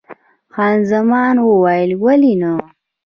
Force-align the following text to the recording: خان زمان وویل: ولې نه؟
خان 0.53 0.77
زمان 0.91 1.35
وویل: 1.41 1.91
ولې 2.03 2.33
نه؟ 2.41 2.51